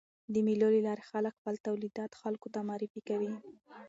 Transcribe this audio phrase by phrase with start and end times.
[0.33, 3.33] د مېلو له لاري خلک خپل تولیدات خلکو ته معرفي کوي.